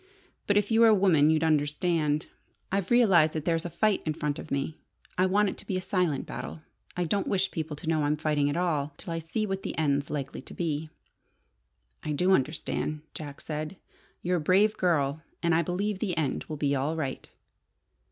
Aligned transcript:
But 0.47 0.57
if 0.57 0.71
you 0.71 0.79
were 0.81 0.87
a 0.87 0.95
woman 0.95 1.29
you'd 1.29 1.43
understand. 1.43 2.25
I've 2.71 2.89
realized 2.89 3.33
that 3.33 3.45
there's 3.45 3.65
a 3.65 3.69
fight 3.69 4.01
in 4.03 4.15
front 4.15 4.39
of 4.39 4.49
me. 4.49 4.79
I 5.15 5.27
want 5.27 5.49
it 5.49 5.59
to 5.59 5.67
be 5.67 5.77
a 5.77 5.81
silent 5.81 6.25
battle. 6.25 6.63
I 6.97 7.03
don't 7.03 7.27
wish 7.27 7.51
people 7.51 7.75
to 7.75 7.85
know 7.87 8.01
I'm 8.01 8.17
fighting 8.17 8.49
at 8.49 8.57
all 8.57 8.95
till 8.97 9.13
I 9.13 9.19
see 9.19 9.45
what 9.45 9.61
the 9.61 9.77
end's 9.77 10.09
likely 10.09 10.41
to 10.41 10.55
be." 10.55 10.89
"I 12.01 12.13
do 12.13 12.31
understand," 12.31 13.03
Jack 13.13 13.41
said. 13.41 13.77
"You're 14.23 14.37
a 14.37 14.41
brave 14.41 14.75
girl, 14.75 15.21
and 15.43 15.53
I 15.53 15.61
believe 15.61 15.99
the 15.99 16.17
end 16.17 16.45
will 16.45 16.57
be 16.57 16.73
all 16.75 16.95
right." 16.95 17.29